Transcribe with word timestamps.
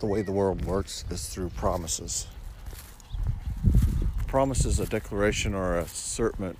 the 0.00 0.06
way 0.06 0.22
the 0.22 0.32
world 0.32 0.64
works 0.64 1.04
is 1.10 1.28
through 1.28 1.50
promises. 1.50 2.26
Promise 4.26 4.64
is 4.64 4.78
a 4.78 4.86
declaration 4.86 5.54
or 5.54 5.78
a 5.78 5.88
certain 5.88 6.56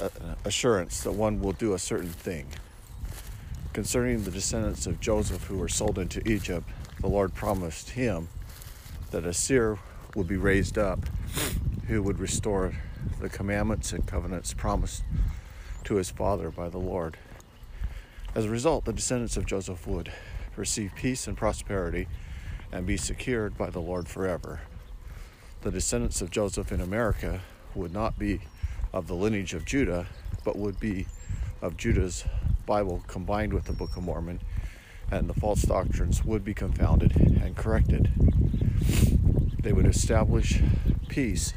uh, 0.00 0.08
assurance 0.44 1.02
that 1.02 1.12
one 1.12 1.40
will 1.40 1.52
do 1.52 1.74
a 1.74 1.78
certain 1.78 2.08
thing. 2.08 2.46
Concerning 3.72 4.24
the 4.24 4.30
descendants 4.30 4.86
of 4.86 5.00
Joseph 5.00 5.44
who 5.44 5.58
were 5.58 5.68
sold 5.68 5.98
into 5.98 6.26
Egypt, 6.28 6.68
the 7.00 7.06
Lord 7.06 7.34
promised 7.34 7.90
him 7.90 8.28
that 9.10 9.24
a 9.24 9.32
seer 9.32 9.78
would 10.14 10.26
be 10.26 10.36
raised 10.36 10.78
up 10.78 11.00
who 11.86 12.02
would 12.02 12.18
restore 12.18 12.74
the 13.20 13.28
commandments 13.28 13.92
and 13.92 14.06
covenants 14.06 14.54
promised 14.54 15.02
to 15.84 15.96
his 15.96 16.10
father 16.10 16.50
by 16.50 16.68
the 16.68 16.78
Lord. 16.78 17.16
As 18.34 18.46
a 18.46 18.50
result, 18.50 18.84
the 18.84 18.92
descendants 18.92 19.36
of 19.36 19.46
Joseph 19.46 19.86
would 19.86 20.12
receive 20.56 20.94
peace 20.94 21.26
and 21.26 21.36
prosperity 21.36 22.08
and 22.70 22.86
be 22.86 22.96
secured 22.96 23.56
by 23.56 23.70
the 23.70 23.80
Lord 23.80 24.08
forever. 24.08 24.60
The 25.62 25.70
descendants 25.70 26.20
of 26.20 26.30
Joseph 26.30 26.72
in 26.72 26.80
America 26.80 27.40
would 27.74 27.92
not 27.92 28.18
be 28.18 28.40
of 28.92 29.06
the 29.06 29.14
lineage 29.14 29.54
of 29.54 29.64
Judah, 29.64 30.06
but 30.44 30.56
would 30.56 30.80
be 30.80 31.06
of 31.60 31.76
Judah's 31.76 32.24
Bible 32.66 33.02
combined 33.06 33.52
with 33.52 33.64
the 33.64 33.72
Book 33.72 33.96
of 33.96 34.02
Mormon, 34.02 34.40
and 35.10 35.28
the 35.28 35.34
false 35.34 35.62
doctrines 35.62 36.24
would 36.24 36.44
be 36.44 36.54
confounded 36.54 37.16
and 37.16 37.56
corrected. 37.56 38.10
They 39.62 39.72
would 39.72 39.86
establish 39.86 40.60
peace 41.08 41.54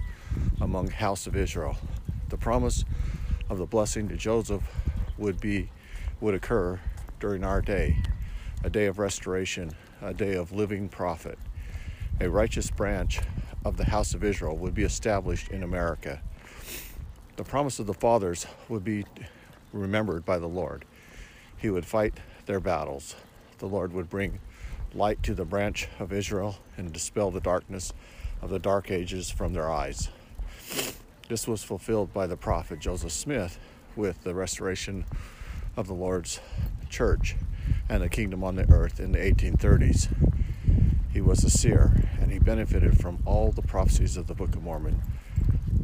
among 0.62 0.89
house 0.89 1.27
of 1.27 1.36
Israel. 1.36 1.77
The 2.30 2.38
promise 2.38 2.86
of 3.50 3.58
the 3.58 3.66
blessing 3.66 4.08
to 4.09 4.16
Joseph 4.16 4.64
would 5.17 5.39
be 5.39 5.70
would 6.22 6.36
occur 6.36 6.80
during 7.20 7.44
our 7.44 7.62
day, 7.62 7.98
a 8.65 8.69
day 8.69 8.87
of 8.87 8.97
restoration, 8.97 9.71
a 10.01 10.11
day 10.11 10.33
of 10.33 10.51
living 10.51 10.89
prophet. 10.89 11.37
A 12.19 12.27
righteous 12.27 12.71
branch 12.71 13.19
of 13.63 13.77
the 13.77 13.85
house 13.85 14.16
of 14.16 14.23
Israel 14.23 14.57
would 14.57 14.73
be 14.73 14.83
established 14.83 15.49
in 15.49 15.61
America. 15.61 16.19
The 17.35 17.44
promise 17.44 17.77
of 17.77 17.85
the 17.85 17.94
fathers 17.94 18.47
would 18.67 18.83
be 18.83 19.05
remembered 19.72 20.25
by 20.25 20.39
the 20.39 20.47
Lord. 20.47 20.83
He 21.55 21.69
would 21.69 21.85
fight 21.85 22.16
their 22.47 22.59
battles. 22.59 23.16
The 23.59 23.67
Lord 23.67 23.94
would 23.94 24.09
bring 24.09 24.39
light 24.95 25.22
to 25.23 25.35
the 25.35 25.45
branch 25.45 25.88
of 26.00 26.11
Israel 26.11 26.57
and 26.75 26.91
dispel 26.91 27.29
the 27.29 27.39
darkness 27.39 27.94
of 28.41 28.50
the 28.50 28.57
dark 28.57 28.89
ages 28.89 29.29
from 29.29 29.53
their 29.53 29.69
eyes. 29.69 30.09
This 31.29 31.47
was 31.47 31.63
fulfilled 31.63 32.11
by 32.11 32.25
the 32.25 32.38
prophet 32.38 32.79
Joseph 32.79 33.11
Smith 33.11 33.59
with 33.95 34.23
the 34.23 34.33
restoration 34.33 35.05
of 35.78 35.88
the 35.88 35.94
Lord's 35.94 36.40
church 36.90 37.36
and 37.90 38.02
the 38.02 38.09
kingdom 38.09 38.44
on 38.44 38.56
the 38.56 38.70
earth 38.72 39.00
in 39.00 39.12
the 39.12 39.20
1830s. 39.20 40.08
He 41.12 41.22
was 41.22 41.44
a 41.44 41.50
seer 41.50 41.92
and 42.20 42.31
he 42.31 42.40
benefited 42.40 43.00
from 43.00 43.20
all 43.26 43.52
the 43.52 43.62
prophecies 43.62 44.18
of 44.18 44.28
the 44.28 44.34
Book 44.34 44.56
of 44.56 44.64
Mormon 44.64 45.02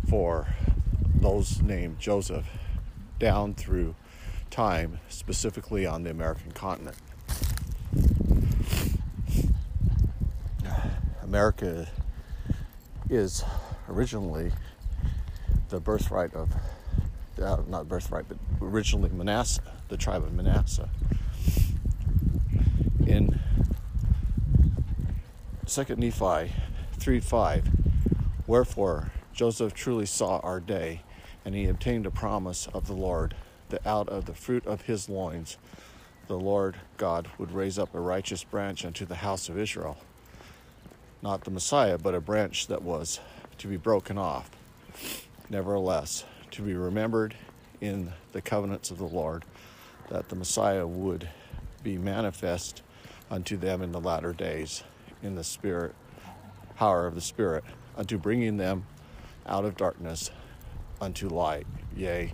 for 0.10 0.48
those 1.16 1.62
named 1.62 2.00
Joseph 2.00 2.48
down 3.20 3.54
through 3.54 3.96
time, 4.50 5.00
specifically 5.08 5.86
on 5.86 6.04
the 6.04 6.10
American 6.10 6.52
continent. 6.52 6.98
America 11.22 11.88
is 13.10 13.44
originally 13.88 14.52
the 15.70 15.80
birthright 15.80 16.34
of, 16.34 16.54
uh, 17.42 17.58
not 17.70 17.88
birthright, 17.88 18.26
but 18.28 18.38
originally 18.62 19.10
Manasseh, 19.10 19.62
the 19.92 19.98
tribe 19.98 20.24
of 20.24 20.34
Manasseh. 20.34 20.90
In 23.06 23.38
2 25.68 25.96
Nephi 25.98 26.54
3 26.94 27.20
5, 27.20 27.70
wherefore 28.48 29.12
Joseph 29.34 29.74
truly 29.74 30.06
saw 30.06 30.40
our 30.40 30.62
day, 30.62 31.02
and 31.44 31.54
he 31.54 31.66
obtained 31.66 32.06
a 32.06 32.12
promise 32.12 32.70
of 32.74 32.88
the 32.88 32.94
Lord 32.94 33.36
that 33.68 33.86
out 33.86 34.08
of 34.08 34.26
the 34.26 34.34
fruit 34.34 34.66
of 34.66 34.84
his 34.84 35.10
loins 35.10 35.58
the 36.28 36.40
Lord 36.40 36.78
God 36.96 37.28
would 37.38 37.52
raise 37.52 37.78
up 37.78 37.94
a 37.94 38.00
righteous 38.00 38.46
branch 38.46 38.86
unto 38.86 39.06
the 39.06 39.16
house 39.16 39.50
of 39.50 39.60
Israel. 39.60 39.98
Not 41.22 41.44
the 41.44 41.52
Messiah, 41.52 41.98
but 41.98 42.16
a 42.16 42.22
branch 42.22 42.68
that 42.68 42.82
was 42.82 43.20
to 43.58 43.68
be 43.68 43.76
broken 43.76 44.18
off. 44.18 44.50
Nevertheless, 45.50 46.24
to 46.52 46.62
be 46.62 46.76
remembered 46.76 47.36
in 47.82 48.14
the 48.32 48.42
covenants 48.42 48.90
of 48.90 48.98
the 48.98 49.04
Lord, 49.04 49.44
that 50.12 50.28
the 50.28 50.36
Messiah 50.36 50.86
would 50.86 51.30
be 51.84 51.98
manifest 51.98 52.82
unto 53.30 53.56
them 53.56 53.82
in 53.82 53.94
the 53.94 54.00
latter 54.00 54.34
days 54.34 54.84
in 55.24 55.36
the 55.36 55.44
Spirit, 55.44 55.96
power 56.76 57.08
of 57.08 57.16
the 57.16 57.22
Spirit, 57.22 57.64
unto 57.96 58.18
bringing 58.18 58.58
them 58.58 58.86
out 59.48 59.64
of 59.64 59.78
darkness 59.78 60.30
unto 61.00 61.30
light, 61.30 61.66
yea, 61.96 62.34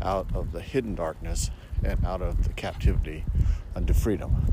out 0.00 0.34
of 0.34 0.52
the 0.52 0.62
hidden 0.62 0.94
darkness 0.94 1.50
and 1.84 2.02
out 2.06 2.22
of 2.22 2.42
the 2.44 2.52
captivity 2.54 3.24
unto 3.76 3.92
freedom. 3.92 4.46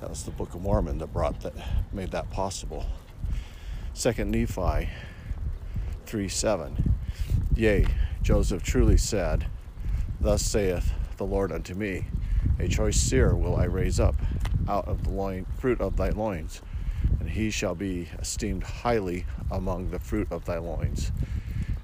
That 0.00 0.08
was 0.08 0.22
the 0.22 0.30
Book 0.30 0.54
of 0.54 0.62
Mormon 0.62 0.98
that 0.98 1.12
brought 1.12 1.40
that 1.40 1.54
made 1.92 2.12
that 2.12 2.30
possible. 2.30 2.86
Second 3.92 4.30
Nephi 4.30 4.88
3 6.06 6.28
7. 6.28 6.94
Yea, 7.54 7.86
Joseph 8.22 8.62
truly 8.62 8.96
said, 8.96 9.46
Thus 10.18 10.42
saith 10.42 10.92
the 11.22 11.28
Lord 11.28 11.52
unto 11.52 11.74
me, 11.74 12.06
A 12.58 12.66
choice 12.66 12.96
seer 12.96 13.32
will 13.36 13.54
I 13.54 13.66
raise 13.66 14.00
up 14.00 14.16
out 14.66 14.88
of 14.88 15.04
the 15.04 15.10
loin, 15.10 15.46
fruit 15.56 15.80
of 15.80 15.96
thy 15.96 16.08
loins, 16.08 16.60
and 17.20 17.30
he 17.30 17.48
shall 17.48 17.76
be 17.76 18.08
esteemed 18.18 18.64
highly 18.64 19.24
among 19.48 19.90
the 19.90 20.00
fruit 20.00 20.26
of 20.32 20.46
thy 20.46 20.58
loins. 20.58 21.12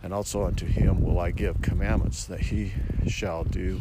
And 0.03 0.13
also 0.13 0.43
unto 0.43 0.67
him 0.67 1.05
will 1.05 1.21
I 1.21 1.31
give 1.31 1.63
commandments 1.63 2.25
that 2.25 2.41
he 2.41 2.73
shall 3.07 3.45
do 3.45 3.81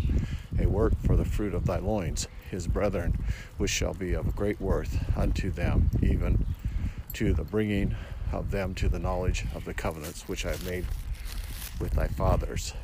a 0.60 0.68
work 0.68 0.94
for 1.04 1.16
the 1.16 1.26
fruit 1.26 1.56
of 1.56 1.66
thy 1.66 1.80
loins, 1.80 2.28
his 2.52 2.68
brethren, 2.68 3.18
which 3.58 3.72
shall 3.72 3.96
be 3.96 4.14
of 4.14 4.36
great 4.36 4.62
worth 4.62 5.04
unto 5.18 5.50
them, 5.50 5.90
even 6.04 6.46
to 7.14 7.34
the 7.34 7.44
bringing 7.44 7.96
of 8.32 8.52
them 8.52 8.76
to 8.76 8.90
the 8.90 9.00
knowledge 9.00 9.46
of 9.56 9.66
the 9.66 9.74
covenants 9.74 10.28
which 10.28 10.46
I 10.46 10.52
have 10.52 10.66
made 10.68 10.86
with 11.80 11.94
thy 11.94 12.10
fathers. 12.10 12.76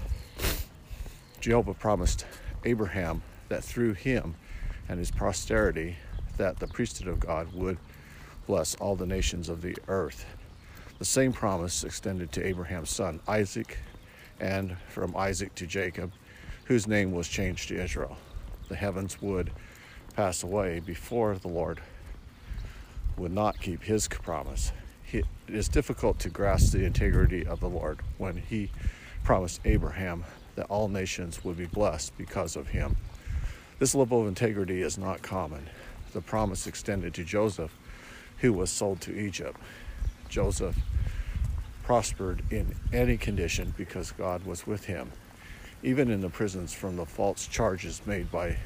Jehovah 1.40 1.76
promised 1.76 2.26
Abraham 2.66 3.22
that 3.50 3.64
through 3.64 3.94
him 3.94 4.36
and 4.90 5.00
his 5.00 5.12
posterity 5.12 5.98
that 6.38 6.60
the 6.60 6.68
priesthood 6.68 7.08
of 7.08 7.20
God 7.20 7.54
would 7.54 7.78
bless 8.48 8.76
all 8.76 8.96
the 8.96 9.06
nations 9.06 9.50
of 9.50 9.62
the 9.62 9.78
earth. 9.88 10.26
The 11.00 11.06
same 11.06 11.34
promise 11.34 11.84
extended 11.84 12.32
to 12.34 12.46
Abraham's 12.46 12.90
son 12.90 13.20
Isaac 13.28 13.78
and 14.40 14.78
from 14.90 15.16
Isaac 15.16 15.56
to 15.56 15.68
Jacob, 15.68 16.12
whose 16.66 16.88
name 16.88 17.12
was 17.12 17.28
changed 17.28 17.70
to 17.70 17.82
Israel. 17.82 18.18
The 18.70 18.76
heavens 18.76 19.22
would 19.22 19.52
pass 20.16 20.44
away 20.44 20.80
before 20.80 21.36
the 21.36 21.48
Lord 21.48 21.82
would 23.18 23.32
not 23.32 23.60
keep 23.60 23.84
his 23.84 24.08
promise. 24.08 24.72
It 25.12 25.26
is 25.48 25.68
difficult 25.68 26.20
to 26.20 26.30
grasp 26.30 26.72
the 26.72 26.86
integrity 26.86 27.46
of 27.46 27.60
the 27.60 27.70
Lord 27.70 28.00
when 28.18 28.38
he 28.38 28.72
promised 29.24 29.62
Abraham 29.66 30.24
that 30.56 30.68
all 30.68 30.88
nations 30.88 31.44
would 31.44 31.58
be 31.58 31.66
blessed 31.66 32.18
because 32.18 32.56
of 32.56 32.70
him. 32.70 32.96
This 33.80 33.96
level 33.96 34.22
of 34.22 34.28
integrity 34.28 34.82
is 34.82 34.98
not 34.98 35.22
common. 35.22 35.70
The 36.14 36.22
promise 36.22 36.68
extended 36.68 37.14
to 37.16 37.24
Joseph, 37.24 37.76
who 38.38 38.54
was 38.54 38.70
sold 38.70 39.02
to 39.02 39.18
Egypt. 39.18 39.60
Joseph 40.30 40.78
prospered 41.84 42.44
in 42.50 42.76
any 42.94 43.18
condition 43.18 43.74
because 43.78 44.12
God 44.12 44.46
was 44.46 44.66
with 44.66 44.86
him, 44.86 45.12
even 45.82 46.10
in 46.10 46.22
the 46.22 46.30
prisons 46.30 46.74
from 46.74 46.96
the 46.96 47.06
false 47.06 47.48
charges 47.48 48.02
made 48.06 48.32
by 48.32 48.58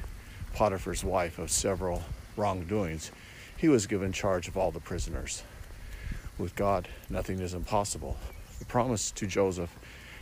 Potiphar's 0.54 1.04
wife 1.04 1.38
of 1.38 1.50
several 1.50 2.02
wrongdoings. 2.36 3.10
He 3.56 3.68
was 3.68 3.86
given 3.86 4.12
charge 4.12 4.46
of 4.46 4.56
all 4.56 4.70
the 4.70 4.80
prisoners. 4.80 5.42
With 6.38 6.54
God, 6.54 6.88
nothing 7.10 7.40
is 7.40 7.54
impossible. 7.54 8.16
The 8.60 8.64
promise 8.64 9.10
to 9.12 9.26
Joseph 9.26 9.76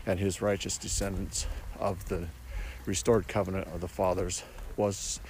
and 0.07 0.19
his 0.21 0.41
righteous 0.41 0.79
descendants 0.79 1.47
of 1.79 2.09
the 2.09 2.29
restored 2.87 3.27
covenant 3.29 3.67
of 3.69 3.81
the 3.81 3.89
fathers 3.89 4.45
was 4.77 5.21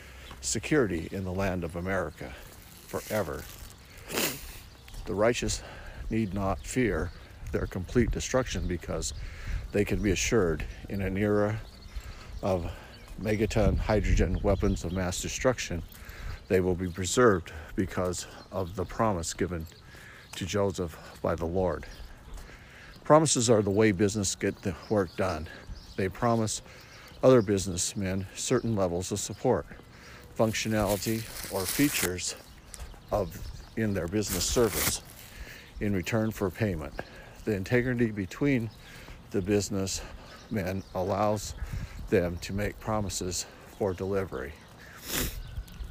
security 0.40 1.08
in 1.10 1.24
the 1.24 1.32
land 1.32 1.64
of 1.64 1.76
America 1.76 2.32
forever. 2.86 3.42
The 5.06 5.14
righteous 5.14 5.62
need 6.10 6.34
not 6.34 6.60
fear 6.60 7.10
their 7.52 7.66
complete 7.66 8.10
destruction 8.10 8.66
because 8.66 9.14
they 9.72 9.84
can 9.84 10.02
be 10.02 10.10
assured 10.10 10.64
in 10.88 11.00
an 11.00 11.16
era 11.16 11.60
of 12.42 12.70
megaton 13.20 13.78
hydrogen 13.78 14.38
weapons 14.42 14.84
of 14.84 14.92
mass 14.92 15.20
destruction, 15.20 15.82
they 16.48 16.60
will 16.60 16.74
be 16.74 16.88
preserved 16.88 17.52
because 17.74 18.26
of 18.52 18.76
the 18.76 18.84
promise 18.84 19.32
given 19.34 19.66
to 20.34 20.44
Joseph 20.44 20.96
by 21.22 21.34
the 21.34 21.46
Lord. 21.46 21.86
Promises 23.06 23.48
are 23.48 23.62
the 23.62 23.70
way 23.70 23.92
business 23.92 24.34
get 24.34 24.62
the 24.62 24.74
work 24.90 25.14
done. 25.16 25.46
They 25.96 26.08
promise 26.08 26.60
other 27.22 27.40
businessmen 27.40 28.26
certain 28.34 28.74
levels 28.74 29.12
of 29.12 29.20
support, 29.20 29.64
functionality, 30.36 31.22
or 31.52 31.64
features 31.64 32.34
of 33.12 33.38
in 33.76 33.94
their 33.94 34.08
business 34.08 34.44
service 34.44 35.02
in 35.78 35.94
return 35.94 36.32
for 36.32 36.50
payment. 36.50 36.94
The 37.44 37.52
integrity 37.52 38.10
between 38.10 38.70
the 39.30 39.40
businessmen 39.40 40.82
allows 40.92 41.54
them 42.10 42.38
to 42.38 42.52
make 42.52 42.80
promises 42.80 43.46
for 43.78 43.94
delivery. 43.94 44.52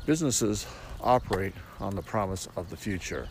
Businesses 0.06 0.68
operate 1.00 1.54
on 1.80 1.96
the 1.96 2.02
promise 2.02 2.50
of 2.58 2.70
the 2.70 2.78
future. 2.78 3.30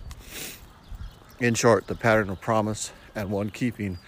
In 1.39 1.53
short, 1.53 1.87
the 1.87 1.95
pattern 1.95 2.31
of 2.31 2.41
promise 2.41 2.91
and 3.15 3.31
one 3.31 3.51
keeping 3.51 3.99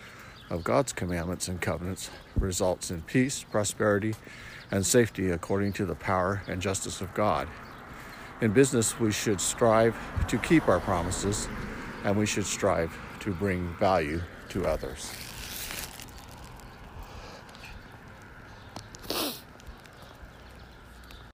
of 0.51 0.65
God's 0.65 0.93
commandments 0.93 1.49
and 1.49 1.61
covenants 1.61 2.11
results 2.39 2.91
in 2.91 3.03
peace, 3.03 3.45
prosperity, 3.45 4.15
and 4.71 4.85
safety 4.85 5.31
according 5.31 5.73
to 5.75 5.87
the 5.87 5.95
power 5.95 6.43
and 6.49 6.61
justice 6.61 7.01
of 7.01 7.13
God. 7.15 7.49
In 8.41 8.53
business, 8.53 8.99
we 9.01 9.13
should 9.13 9.41
strive 9.41 9.97
to 10.29 10.39
keep 10.39 10.69
our 10.69 10.81
promises 10.81 11.49
and 12.05 12.17
we 12.17 12.27
should 12.27 12.47
strive 12.47 12.97
to 13.21 13.33
bring 13.33 13.75
value 13.79 14.21
to 14.51 14.67
others. 14.67 15.11